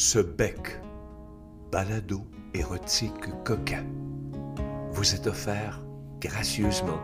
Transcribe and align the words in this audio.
Ce 0.00 0.20
bec, 0.20 0.80
balado 1.72 2.24
érotique 2.54 3.42
coquin, 3.44 3.84
vous 4.92 5.12
est 5.12 5.26
offert 5.26 5.82
gracieusement 6.20 7.00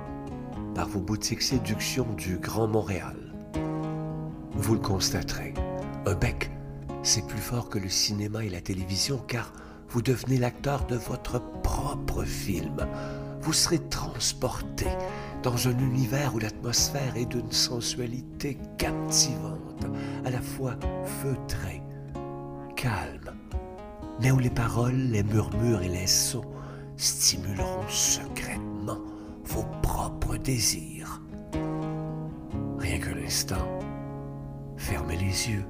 par 0.77 0.87
vos 0.87 1.01
boutiques 1.01 1.43
séduction 1.43 2.07
du 2.13 2.39
Grand 2.39 2.69
Montréal. 2.69 3.17
Vous 4.53 4.75
le 4.75 4.81
constaterez, 4.81 5.55
un 6.07 6.15
bec, 6.15 6.53
c'est 7.03 7.27
plus 7.27 7.41
fort 7.41 7.69
que 7.69 7.81
le 7.81 7.89
cinéma 7.89 8.45
et 8.45 8.49
la 8.49 8.61
télévision 8.61 9.19
car 9.27 9.53
vous 9.89 10.01
devenez 10.01 10.37
l'acteur 10.37 10.87
de 10.87 10.95
votre 10.95 11.41
propre 11.63 12.23
film. 12.23 12.87
Vous 13.41 13.53
serez 13.53 13.81
transporté 13.89 14.87
dans 15.43 15.67
un 15.67 15.77
univers 15.81 16.33
où 16.37 16.39
l'atmosphère 16.39 17.17
est 17.17 17.27
d'une 17.27 17.51
sensualité 17.51 18.57
captivante, 18.79 19.85
à 20.25 20.31
la 20.31 20.41
fois 20.41 20.77
feutrée, 21.25 21.83
mais 24.21 24.31
où 24.31 24.39
les 24.39 24.51
paroles, 24.51 24.97
les 25.11 25.23
murmures 25.23 25.83
et 25.83 25.89
les 25.89 26.07
sons 26.07 26.45
stimuleront 26.97 27.89
secrètement 27.89 28.99
vos 29.45 29.65
propres 29.83 30.37
désirs. 30.37 31.21
Rien 32.79 32.99
qu'un 32.99 33.17
instant, 33.25 33.81
fermez 34.77 35.17
les 35.17 35.51
yeux, 35.51 35.65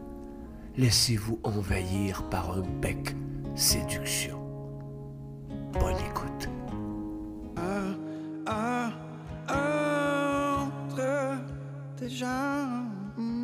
laissez-vous 0.76 1.38
envahir 1.44 2.22
par 2.30 2.58
un 2.58 2.62
bec 2.80 3.14
séduction. 3.54 4.40
Bonne 5.72 5.98
écoute. 6.10 6.48
Tes 11.96 12.10
jambes. 12.10 13.43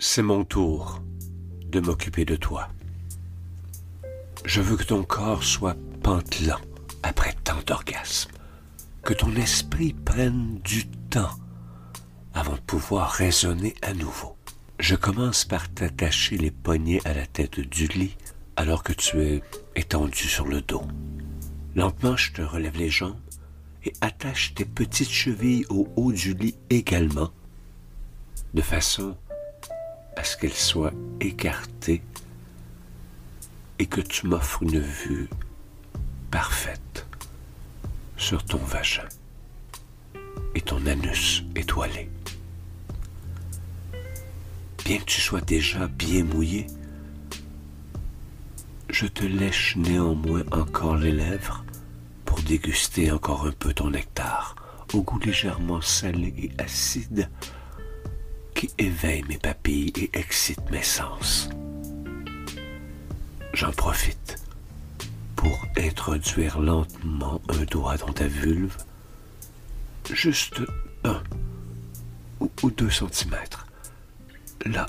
C'est 0.00 0.22
mon 0.22 0.44
tour 0.44 1.02
de 1.66 1.80
m'occuper 1.80 2.24
de 2.24 2.36
toi. 2.36 2.68
Je 4.44 4.60
veux 4.60 4.76
que 4.76 4.84
ton 4.84 5.02
corps 5.02 5.42
soit 5.42 5.76
pantelant 6.04 6.60
après 7.02 7.34
tant 7.42 7.60
d'orgasmes, 7.66 8.30
que 9.02 9.12
ton 9.12 9.34
esprit 9.34 9.94
prenne 9.94 10.60
du 10.62 10.86
temps 10.86 11.36
avant 12.32 12.52
de 12.52 12.60
pouvoir 12.60 13.10
raisonner 13.10 13.74
à 13.82 13.92
nouveau. 13.92 14.36
Je 14.78 14.94
commence 14.94 15.44
par 15.44 15.68
t'attacher 15.68 16.38
les 16.38 16.52
poignets 16.52 17.04
à 17.04 17.12
la 17.12 17.26
tête 17.26 17.58
du 17.58 17.88
lit 17.88 18.16
alors 18.54 18.84
que 18.84 18.92
tu 18.92 19.20
es 19.20 19.42
étendu 19.74 20.28
sur 20.28 20.46
le 20.46 20.60
dos. 20.60 20.84
Lentement, 21.74 22.16
je 22.16 22.30
te 22.34 22.42
relève 22.42 22.76
les 22.76 22.88
jambes 22.88 23.18
et 23.84 23.92
attache 24.00 24.54
tes 24.54 24.64
petites 24.64 25.10
chevilles 25.10 25.66
au 25.70 25.88
haut 25.96 26.12
du 26.12 26.34
lit 26.34 26.54
également, 26.70 27.32
de 28.54 28.62
façon 28.62 29.16
à 30.18 30.24
ce 30.24 30.36
qu'elles 30.36 30.52
soient 30.52 30.92
écartées 31.20 32.02
et 33.78 33.86
que 33.86 34.00
tu 34.00 34.26
m'offres 34.26 34.64
une 34.64 34.80
vue 34.80 35.28
parfaite 36.32 37.06
sur 38.16 38.44
ton 38.44 38.58
vagin 38.58 39.08
et 40.56 40.60
ton 40.60 40.84
anus 40.86 41.44
étoilé. 41.54 42.10
Bien 44.84 44.98
que 44.98 45.04
tu 45.04 45.20
sois 45.20 45.40
déjà 45.40 45.86
bien 45.86 46.24
mouillé, 46.24 46.66
je 48.90 49.06
te 49.06 49.24
lèche 49.24 49.76
néanmoins 49.76 50.42
encore 50.50 50.96
les 50.96 51.12
lèvres 51.12 51.64
pour 52.24 52.40
déguster 52.40 53.12
encore 53.12 53.46
un 53.46 53.52
peu 53.52 53.72
ton 53.72 53.90
nectar, 53.90 54.56
au 54.94 55.02
goût 55.02 55.20
légèrement 55.20 55.80
salé 55.80 56.34
et 56.36 56.50
acide 56.60 57.30
qui 58.58 58.68
éveille 58.76 59.22
mes 59.28 59.38
papilles 59.38 59.92
et 59.96 60.10
excite 60.14 60.68
mes 60.72 60.82
sens. 60.82 61.48
J'en 63.54 63.70
profite 63.70 64.42
pour 65.36 65.64
introduire 65.76 66.58
lentement 66.58 67.40
un 67.50 67.64
doigt 67.66 67.96
dans 67.98 68.12
ta 68.12 68.26
vulve, 68.26 68.76
juste 70.10 70.60
un 71.04 71.22
ou, 72.40 72.70
deux 72.72 72.90
centimètres. 72.90 73.68
Là, 74.66 74.86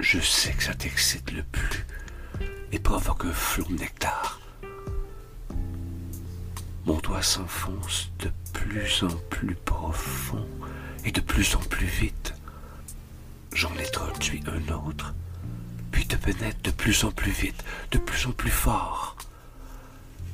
je 0.00 0.18
sais 0.18 0.52
que 0.52 0.64
ça 0.64 0.74
t'excite 0.74 1.30
le 1.30 1.44
plus 1.44 1.86
et 2.72 2.80
provoque 2.80 3.26
un 3.26 3.32
flot 3.32 3.66
de 3.70 3.74
nectar. 3.74 4.40
Mon 6.84 6.98
doigt 6.98 7.22
s'enfonce 7.22 8.10
de 8.18 8.30
plus 8.52 9.04
en 9.04 9.16
plus 9.30 9.54
profond 9.54 10.44
et 11.04 11.12
de 11.12 11.20
plus 11.20 11.54
en 11.54 11.60
plus 11.60 11.86
vite. 11.86 12.15
J'en 13.56 13.72
introduis 13.78 14.42
un 14.48 14.70
autre, 14.74 15.14
puis 15.90 16.06
te 16.06 16.14
pénètre 16.16 16.60
de 16.62 16.70
plus 16.70 17.04
en 17.04 17.10
plus 17.10 17.30
vite, 17.30 17.64
de 17.90 17.96
plus 17.96 18.26
en 18.26 18.32
plus 18.32 18.50
fort. 18.50 19.16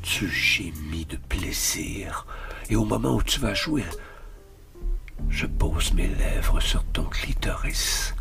Tu 0.03 0.29
gémis 0.29 1.05
de 1.05 1.17
plaisir, 1.29 2.27
et 2.69 2.75
au 2.75 2.85
moment 2.85 3.15
où 3.15 3.23
tu 3.23 3.39
vas 3.39 3.55
jouir, 3.55 3.85
je 5.29 5.47
pose 5.47 5.93
mes 5.93 6.09
lèvres 6.09 6.59
sur 6.59 6.83
ton 6.87 7.05
clitoris, 7.05 8.13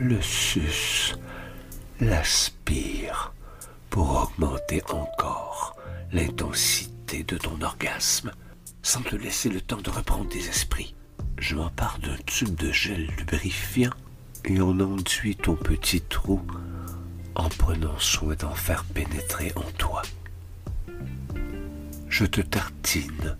le 0.00 0.22
suce, 0.22 1.14
l'aspire 2.00 3.34
pour 3.90 4.22
augmenter 4.22 4.82
encore 4.88 5.76
l'intensité 6.12 7.24
de 7.24 7.36
ton 7.36 7.60
orgasme, 7.60 8.32
sans 8.82 9.02
te 9.02 9.16
laisser 9.16 9.50
le 9.50 9.60
temps 9.60 9.82
de 9.82 9.90
reprendre 9.90 10.30
tes 10.30 10.48
esprits. 10.48 10.94
Je 11.38 11.54
m'empare 11.54 11.98
d'un 12.00 12.16
tube 12.26 12.54
de 12.56 12.72
gel 12.72 13.06
lubrifiant 13.18 13.92
et 14.44 14.60
on 14.60 14.78
enduit 14.80 15.36
ton 15.36 15.54
petit 15.54 16.00
trou 16.00 16.42
en 17.34 17.48
prenant 17.48 17.98
soin 17.98 18.34
d'en 18.34 18.54
faire 18.54 18.84
pénétrer 18.84 19.52
en 19.56 19.70
toi. 19.78 20.02
Je 22.08 22.24
te 22.24 22.40
tartine 22.40 23.36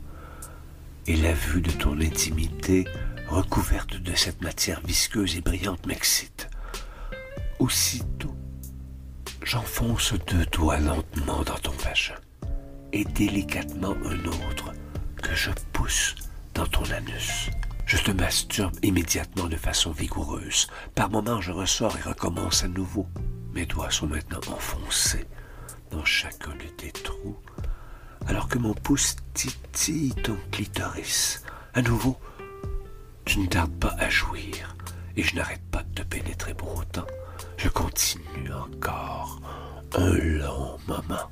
et 1.06 1.16
la 1.16 1.32
vue 1.32 1.60
de 1.60 1.70
ton 1.70 2.00
intimité 2.00 2.84
recouverte 3.28 3.96
de 3.96 4.14
cette 4.14 4.40
matière 4.42 4.80
visqueuse 4.80 5.36
et 5.36 5.40
brillante 5.40 5.86
m'excite. 5.86 6.48
Aussitôt, 7.58 8.36
j'enfonce 9.42 10.14
deux 10.28 10.46
doigts 10.46 10.78
lentement 10.78 11.42
dans 11.42 11.58
ton 11.58 11.72
vagin 11.72 12.14
et 12.92 13.04
délicatement 13.04 13.96
un 14.04 14.24
autre 14.26 14.72
que 15.22 15.34
je 15.34 15.50
pousse 15.72 16.14
dans 16.54 16.66
ton 16.66 16.84
anus. 16.92 17.50
Je 17.88 17.96
te 17.96 18.10
masturbe 18.10 18.76
immédiatement 18.82 19.48
de 19.48 19.56
façon 19.56 19.92
vigoureuse. 19.92 20.66
Par 20.94 21.08
moments, 21.08 21.40
je 21.40 21.52
ressors 21.52 21.96
et 21.96 22.02
recommence 22.02 22.62
à 22.62 22.68
nouveau. 22.68 23.06
Mes 23.54 23.64
doigts 23.64 23.90
sont 23.90 24.06
maintenant 24.06 24.40
enfoncés 24.52 25.24
dans 25.90 26.04
chacun 26.04 26.50
de 26.50 26.68
tes 26.76 26.92
trous, 26.92 27.38
alors 28.26 28.46
que 28.46 28.58
mon 28.58 28.74
pouce 28.74 29.16
titille 29.32 30.14
ton 30.16 30.36
clitoris. 30.52 31.42
À 31.72 31.80
nouveau, 31.80 32.18
tu 33.24 33.38
ne 33.38 33.46
tardes 33.46 33.78
pas 33.80 33.96
à 33.98 34.10
jouir, 34.10 34.76
et 35.16 35.22
je 35.22 35.34
n'arrête 35.34 35.64
pas 35.70 35.82
de 35.82 36.02
te 36.02 36.02
pénétrer 36.02 36.52
pour 36.52 36.76
autant. 36.76 37.06
Je 37.56 37.70
continue 37.70 38.52
encore 38.52 39.40
un 39.96 40.12
long 40.12 40.76
moment. 40.86 41.30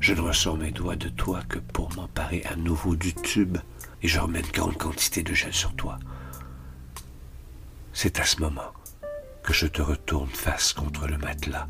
Je 0.00 0.12
ne 0.12 0.20
ressors 0.22 0.56
mes 0.56 0.72
doigts 0.72 0.96
de 0.96 1.08
toi 1.08 1.40
que 1.48 1.60
pour 1.60 1.94
m'emparer 1.94 2.42
à 2.50 2.56
nouveau 2.56 2.96
du 2.96 3.14
tube 3.14 3.58
et 4.02 4.08
je 4.08 4.18
remets 4.18 4.40
une 4.40 4.50
grande 4.52 4.76
quantité 4.76 5.22
de 5.22 5.32
gel 5.32 5.52
sur 5.52 5.74
toi. 5.74 5.98
C'est 7.92 8.18
à 8.20 8.24
ce 8.24 8.40
moment 8.40 8.72
que 9.42 9.52
je 9.52 9.66
te 9.66 9.82
retourne 9.82 10.30
face 10.30 10.72
contre 10.72 11.06
le 11.06 11.18
matelas 11.18 11.68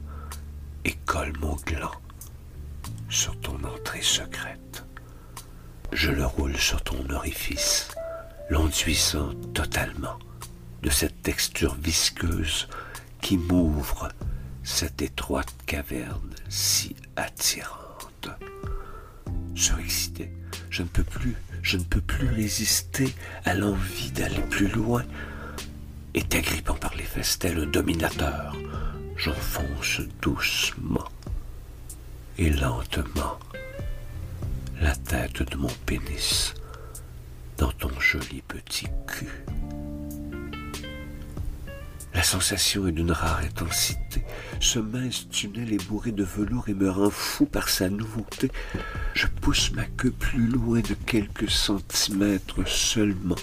et 0.84 0.94
colle 1.06 1.32
mon 1.40 1.56
gland 1.56 1.92
sur 3.08 3.38
ton 3.40 3.62
entrée 3.64 4.02
secrète. 4.02 4.84
Je 5.92 6.10
le 6.10 6.24
roule 6.24 6.56
sur 6.56 6.82
ton 6.82 7.08
orifice, 7.10 7.88
l'enduisant 8.48 9.34
totalement 9.52 10.18
de 10.82 10.90
cette 10.90 11.22
texture 11.22 11.74
visqueuse 11.74 12.68
qui 13.20 13.36
m'ouvre 13.36 14.08
cette 14.64 15.02
étroite 15.02 15.54
caverne 15.66 16.34
si 16.48 16.96
attirante. 17.16 18.30
Surexcité, 19.54 20.32
je 20.70 20.82
ne 20.82 20.88
peux 20.88 21.04
plus, 21.04 21.36
je 21.62 21.76
ne 21.76 21.84
peux 21.84 22.00
plus 22.00 22.28
résister 22.28 23.14
à 23.44 23.54
l'envie 23.54 24.10
d'aller 24.10 24.42
plus 24.50 24.68
loin. 24.68 25.04
Et 26.14 26.22
t'agrippant 26.22 26.74
par 26.74 26.94
les 26.94 27.06
tel 27.38 27.58
un 27.58 27.66
dominateur, 27.66 28.54
j'enfonce 29.16 30.02
doucement 30.20 31.08
et 32.36 32.50
lentement 32.50 33.38
la 34.80 34.94
tête 34.94 35.42
de 35.50 35.56
mon 35.56 35.70
pénis 35.86 36.54
dans 37.56 37.72
ton 37.72 37.90
joli 38.00 38.42
petit 38.42 38.88
cul. 39.06 39.44
La 42.14 42.22
sensation 42.22 42.86
est 42.86 42.92
d'une 42.92 43.10
rare 43.10 43.38
intensité. 43.38 44.22
Ce 44.60 44.78
mince 44.78 45.28
tunnel 45.30 45.72
est 45.72 45.88
bourré 45.88 46.12
de 46.12 46.24
velours 46.24 46.68
et 46.68 46.74
me 46.74 46.90
rend 46.90 47.10
fou 47.10 47.46
par 47.46 47.68
sa 47.70 47.88
nouveauté. 47.88 48.50
Je 49.14 49.26
pousse 49.26 49.72
ma 49.72 49.86
queue 49.86 50.10
plus 50.10 50.46
loin 50.46 50.80
de 50.80 50.94
quelques 51.06 51.50
centimètres 51.50 52.68
seulement. 52.68 53.36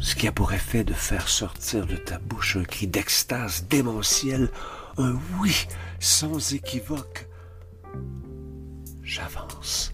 Ce 0.00 0.14
qui 0.14 0.28
a 0.28 0.32
pour 0.32 0.52
effet 0.52 0.84
de 0.84 0.92
faire 0.94 1.28
sortir 1.28 1.86
de 1.86 1.96
ta 1.96 2.18
bouche 2.18 2.56
un 2.56 2.64
cri 2.64 2.86
d'extase 2.86 3.66
démentiel, 3.68 4.48
un 4.98 5.16
oui 5.40 5.66
sans 5.98 6.54
équivoque. 6.54 7.28
J'avance 9.02 9.90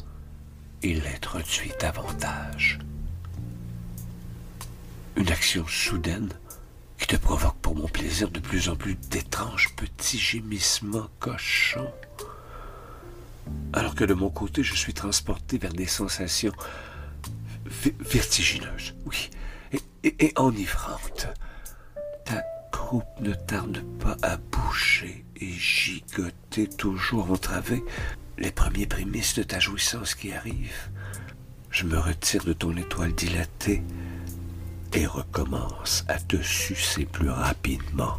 et 0.83 0.95
l'introduit 0.95 1.73
davantage. 1.81 2.79
Une 5.17 5.31
action 5.31 5.67
soudaine 5.67 6.29
qui 6.99 7.07
te 7.07 7.17
provoque 7.17 7.57
pour 7.63 7.77
mon 7.77 7.89
plaisir 7.89 8.31
de 8.31 8.41
plus 8.41 8.69
en 8.69 8.77
plus 8.77 8.97
d'étranges 8.97 9.75
petits 9.77 10.19
gémissements 10.19 11.09
cochons. 11.21 11.93
Alors 13.73 13.95
que 13.95 14.05
de 14.05 14.15
mon 14.15 14.31
côté, 14.31 14.63
je 14.63 14.75
suis 14.75 14.95
transporté 14.95 15.59
vers 15.59 15.73
des 15.73 15.87
sensations 15.87 16.53
vertigineuses, 18.01 18.95
oui, 19.07 19.31
et, 20.03 20.33
enivrantes. 20.37 21.29
Ta 22.25 22.43
croupe 22.73 23.05
ne 23.21 23.35
tarde 23.35 23.83
pas 23.99 24.17
à 24.23 24.37
bouger 24.37 25.25
et 25.37 25.51
gigoter, 25.51 26.67
toujours 26.69 27.31
entravé 27.31 27.83
les 28.39 28.51
premiers 28.51 28.87
prémices 28.87 29.35
de 29.35 29.43
ta 29.43 29.61
jouissance 29.61 30.15
qui 30.15 30.33
arrivent. 30.33 30.91
Je 31.71 31.85
me 31.85 31.99
retire 31.99 32.45
de 32.45 32.53
ton 32.53 32.77
étoile 32.77 33.13
dilatée 33.13 33.83
et 34.95 35.07
recommence 35.07 36.05
à 36.09 36.19
te 36.19 36.37
sucer 36.43 37.05
plus 37.05 37.31
rapidement, 37.31 38.19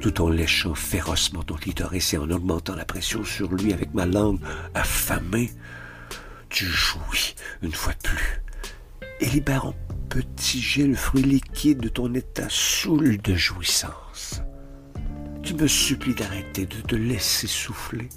tout 0.00 0.20
en 0.20 0.28
léchant 0.28 0.74
férocement 0.74 1.42
ton 1.42 1.54
clitoris 1.54 2.14
et 2.14 2.18
en 2.18 2.30
augmentant 2.30 2.74
la 2.74 2.84
pression 2.84 3.24
sur 3.24 3.52
lui 3.52 3.72
avec 3.72 3.94
ma 3.94 4.06
langue 4.06 4.40
affamée. 4.74 5.50
Tu 6.48 6.64
jouis 6.64 7.34
une 7.62 7.72
fois 7.72 7.92
de 7.92 8.08
plus 8.08 8.42
et 9.20 9.26
libère 9.26 9.66
en 9.66 9.74
petits 10.08 10.60
jets 10.60 10.86
le 10.86 10.94
fruit 10.94 11.22
liquide 11.22 11.80
de 11.80 11.88
ton 11.88 12.12
état 12.14 12.48
saoul 12.48 13.18
de 13.18 13.34
jouissance. 13.34 14.42
Tu 15.42 15.54
me 15.54 15.66
supplies 15.66 16.14
d'arrêter 16.14 16.66
de 16.66 16.80
te 16.80 16.96
laisser 16.96 17.46
souffler. 17.46 18.08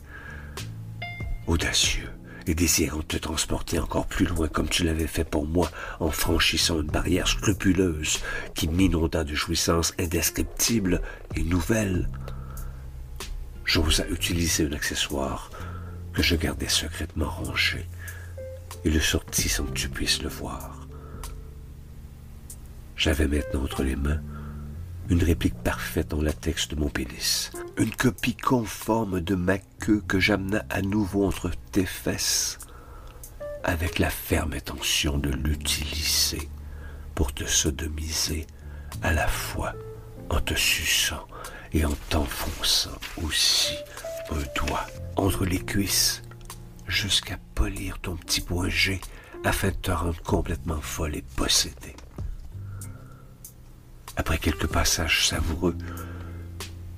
Audacieux, 1.47 2.09
et 2.49 2.55
désirant 2.55 3.03
te 3.03 3.15
transporter 3.15 3.77
encore 3.77 4.07
plus 4.07 4.25
loin 4.25 4.47
comme 4.47 4.67
tu 4.67 4.83
l'avais 4.83 5.05
fait 5.05 5.23
pour 5.23 5.45
moi 5.45 5.69
en 5.99 6.09
franchissant 6.09 6.81
une 6.81 6.87
barrière 6.87 7.27
scrupuleuse 7.27 8.19
qui 8.55 8.67
m'inonda 8.67 9.23
de 9.23 9.35
jouissances 9.35 9.93
indescriptibles 9.99 10.99
et 11.35 11.43
nouvelles. 11.43 12.09
J'osa 13.65 14.07
utiliser 14.07 14.65
un 14.65 14.71
accessoire 14.71 15.51
que 16.11 16.23
je 16.23 16.35
gardais 16.35 16.69
secrètement 16.69 17.29
rangé 17.29 17.85
et 18.83 18.89
le 18.89 18.99
sortis 18.99 19.49
sans 19.49 19.65
que 19.65 19.73
tu 19.73 19.87
puisses 19.87 20.23
le 20.23 20.29
voir. 20.29 20.87
J'avais 22.95 23.27
maintenant 23.27 23.61
entre 23.61 23.83
les 23.83 23.95
mains 23.95 24.21
une 25.09 25.23
réplique 25.23 25.55
parfaite 25.63 26.13
en 26.13 26.21
latex 26.21 26.67
de 26.67 26.75
mon 26.75 26.89
pénis, 26.89 27.51
une 27.77 27.93
copie 27.95 28.35
conforme 28.35 29.19
de 29.21 29.35
ma 29.35 29.57
queue 29.57 30.03
que 30.07 30.19
j'amena 30.19 30.63
à 30.69 30.81
nouveau 30.81 31.25
entre 31.25 31.51
tes 31.71 31.85
fesses, 31.85 32.59
avec 33.63 33.99
la 33.99 34.09
ferme 34.09 34.53
intention 34.53 35.17
de 35.17 35.29
l'utiliser 35.29 36.47
pour 37.15 37.33
te 37.33 37.43
sodomiser 37.43 38.45
à 39.01 39.11
la 39.11 39.27
fois 39.27 39.73
en 40.29 40.39
te 40.39 40.53
suçant 40.53 41.27
et 41.73 41.85
en 41.85 41.93
t'enfonçant 42.09 42.97
aussi 43.23 43.75
un 44.31 44.65
doigt 44.65 44.85
entre 45.15 45.45
les 45.45 45.59
cuisses 45.59 46.21
jusqu'à 46.87 47.37
polir 47.55 47.99
ton 47.99 48.15
petit 48.15 48.41
point 48.41 48.69
G 48.69 49.01
afin 49.43 49.69
de 49.69 49.75
te 49.75 49.91
rendre 49.91 50.21
complètement 50.21 50.81
folle 50.81 51.15
et 51.15 51.23
possédée. 51.35 51.95
Après 54.19 54.37
quelques 54.37 54.67
passages 54.67 55.27
savoureux, 55.29 55.77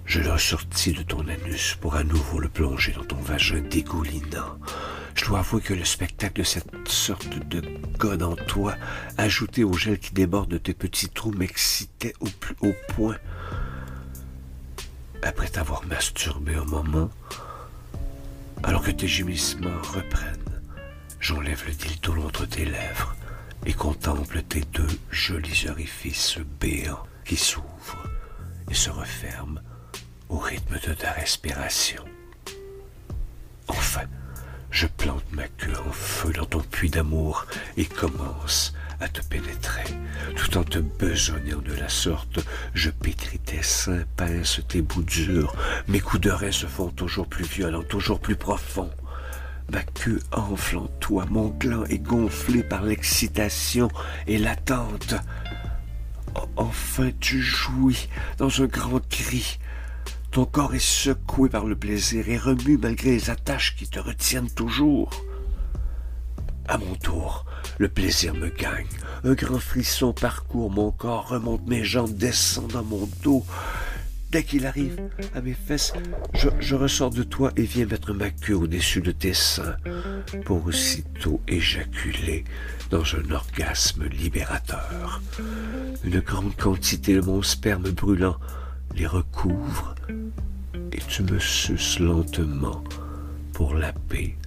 je 0.05 0.21
le 0.21 0.31
ressortis 0.31 0.93
de 0.93 1.03
ton 1.03 1.27
anus 1.27 1.77
pour 1.79 1.93
à 1.93 2.03
nouveau 2.03 2.39
le 2.39 2.49
plonger 2.49 2.93
dans 2.93 3.03
ton 3.05 3.17
vagin 3.17 3.61
dégoulinant. 3.61 4.57
Je 5.13 5.25
dois 5.25 5.39
avouer 5.39 5.61
que 5.61 5.75
le 5.75 5.85
spectacle 5.85 6.41
de 6.41 6.43
cette 6.43 6.87
sorte 6.87 7.29
de 7.47 7.61
code 7.99 8.23
en 8.23 8.35
toi, 8.35 8.75
ajouté 9.19 9.63
au 9.63 9.73
gel 9.73 9.99
qui 9.99 10.15
déborde 10.15 10.49
de 10.49 10.57
tes 10.57 10.73
petits 10.73 11.09
trous, 11.09 11.31
m'excitait 11.31 12.15
au 12.21 12.25
plus 12.25 12.55
haut 12.61 12.75
point. 12.87 13.17
Après 15.21 15.47
t'avoir 15.47 15.85
masturbé 15.85 16.55
un 16.55 16.65
moment, 16.65 17.11
alors 18.63 18.81
que 18.81 18.89
tes 18.89 19.07
gémissements 19.07 19.79
reprennent, 19.93 20.59
j'enlève 21.19 21.63
le 21.67 21.73
dildo 21.73 22.15
entre 22.23 22.47
tes 22.47 22.65
lèvres 22.65 23.15
et 23.67 23.73
contemple 23.73 24.41
tes 24.41 24.61
deux 24.73 24.99
jolis 25.11 25.67
orifices 25.69 26.39
béants 26.59 27.05
s'ouvre 27.37 28.03
et 28.69 28.73
se 28.73 28.89
referme 28.89 29.61
au 30.29 30.37
rythme 30.37 30.79
de 30.87 30.93
ta 30.93 31.11
respiration. 31.11 32.03
Enfin, 33.67 34.03
je 34.69 34.87
plante 34.87 35.25
ma 35.31 35.47
queue 35.47 35.73
en 35.87 35.91
feu 35.91 36.31
dans 36.33 36.45
ton 36.45 36.61
puits 36.61 36.89
d'amour 36.89 37.45
et 37.77 37.85
commence 37.85 38.73
à 39.01 39.07
te 39.09 39.21
pénétrer. 39.21 39.83
Tout 40.35 40.57
en 40.57 40.63
te 40.63 40.79
besognant 40.79 41.59
de 41.59 41.73
la 41.73 41.89
sorte, 41.89 42.39
je 42.73 42.89
pétris 42.89 43.39
tes 43.39 43.63
seins, 43.63 44.03
pince 44.15 44.61
tes 44.67 44.81
bouts 44.81 45.03
durs. 45.03 45.55
Mes 45.87 45.99
coups 45.99 46.21
de 46.21 46.31
rein 46.31 46.51
se 46.51 46.67
font 46.67 46.89
toujours 46.89 47.27
plus 47.27 47.45
violents, 47.45 47.83
toujours 47.83 48.19
plus 48.19 48.35
profonds. 48.35 48.91
Ma 49.71 49.83
queue 49.83 50.19
enfle 50.31 50.77
en 50.77 50.87
toi, 50.99 51.25
mon 51.29 51.47
gland 51.47 51.85
est 51.85 51.99
gonflé 51.99 52.63
par 52.63 52.83
l'excitation 52.83 53.89
et 54.27 54.37
l'attente. 54.37 55.15
Enfin 56.55 57.11
tu 57.19 57.41
jouis 57.41 58.07
dans 58.37 58.61
un 58.61 58.67
grand 58.67 59.05
cri. 59.07 59.59
Ton 60.31 60.45
corps 60.45 60.75
est 60.75 60.79
secoué 60.79 61.49
par 61.49 61.65
le 61.65 61.75
plaisir 61.75 62.29
et 62.29 62.37
remue 62.37 62.77
malgré 62.77 63.11
les 63.11 63.29
attaches 63.29 63.75
qui 63.75 63.87
te 63.87 63.99
retiennent 63.99 64.49
toujours. 64.49 65.09
À 66.67 66.77
mon 66.77 66.95
tour, 66.95 67.45
le 67.79 67.89
plaisir 67.89 68.33
me 68.33 68.47
gagne. 68.47 68.87
Un 69.23 69.33
grand 69.33 69.59
frisson 69.59 70.13
parcourt 70.13 70.71
mon 70.71 70.91
corps, 70.91 71.27
remonte 71.27 71.67
mes 71.67 71.83
jambes, 71.83 72.15
descend 72.15 72.67
dans 72.71 72.83
mon 72.83 73.09
dos. 73.23 73.45
Dès 74.31 74.43
qu'il 74.43 74.65
arrive 74.65 74.97
à 75.35 75.41
mes 75.41 75.53
fesses, 75.53 75.91
je, 76.33 76.75
ressors 76.75 77.09
de 77.09 77.23
toi 77.23 77.51
et 77.57 77.63
viens 77.63 77.85
mettre 77.85 78.13
ma 78.13 78.29
queue 78.29 78.55
au-dessus 78.55 79.01
de 79.01 79.11
tes 79.11 79.33
seins 79.33 79.75
pour 80.45 80.65
aussitôt 80.65 81.41
éjaculer 81.49 82.45
dans 82.91 83.03
un 83.03 83.29
orgasme 83.31 84.05
libérateur. 84.05 85.21
Une 86.05 86.21
grande 86.21 86.55
quantité 86.55 87.15
de 87.15 87.19
mon 87.19 87.41
sperme 87.41 87.89
brûlant 87.91 88.37
les 88.95 89.05
recouvre 89.05 89.95
et 90.93 90.99
tu 91.09 91.23
me 91.23 91.37
suces 91.37 91.99
lentement 91.99 92.81
pour 93.51 93.73
laper 93.73 94.37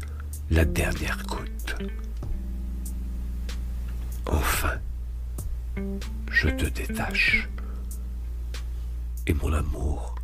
la 0.50 0.64
dernière 0.64 1.22
goutte. 1.26 1.76
Enfin, 4.24 4.78
je 6.30 6.48
te 6.48 6.64
détache 6.64 7.50
et 9.26 9.34
mon 9.34 9.52
amour, 9.52 10.14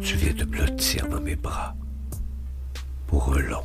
tu 0.00 0.16
viens 0.16 0.32
de 0.32 0.44
blottir 0.44 1.08
dans 1.08 1.20
mes 1.20 1.36
bras 1.36 1.74
pour 3.06 3.34
un 3.34 3.40
long, 3.40 3.64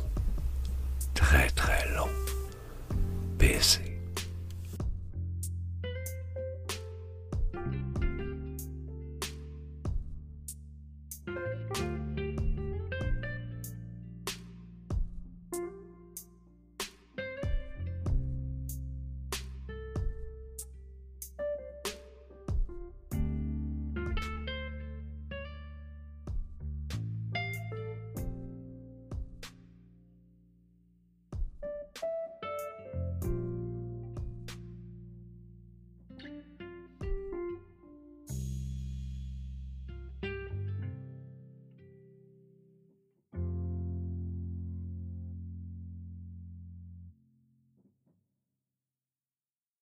très 1.14 1.48
très 1.50 1.88
long 1.94 2.08
baiser. 3.38 3.85